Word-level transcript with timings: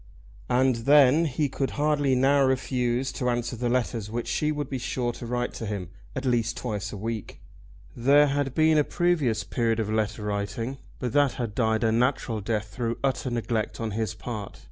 And 0.49 0.77
then 0.87 1.25
he 1.25 1.47
could 1.47 1.69
hardly 1.77 2.15
now 2.15 2.41
refuse 2.43 3.11
to 3.11 3.29
answer 3.29 3.55
the 3.55 3.69
letters 3.69 4.09
which 4.09 4.27
she 4.27 4.51
would 4.51 4.67
be 4.67 4.79
sure 4.79 5.11
to 5.11 5.27
write 5.27 5.53
to 5.53 5.67
him, 5.67 5.89
at 6.15 6.25
least 6.25 6.57
twice 6.57 6.91
a 6.91 6.97
week. 6.97 7.39
There 7.95 8.25
had 8.25 8.55
been 8.55 8.79
a 8.79 8.83
previous 8.83 9.43
period 9.43 9.79
of 9.79 9.91
letter 9.91 10.23
writing, 10.23 10.79
but 10.97 11.13
that 11.13 11.33
had 11.33 11.53
died 11.53 11.83
a 11.83 11.91
natural 11.91 12.41
death 12.41 12.69
through 12.73 12.97
utter 13.03 13.29
neglect 13.29 13.79
on 13.79 13.91
his 13.91 14.15
part. 14.15 14.59